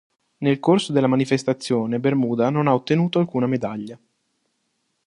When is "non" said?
2.49-2.65